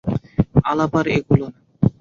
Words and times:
আলাপ 0.69 0.93
আর 0.99 1.05
এগোল 1.17 1.41
না। 1.43 1.59